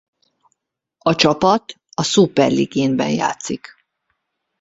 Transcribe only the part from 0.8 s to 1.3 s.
A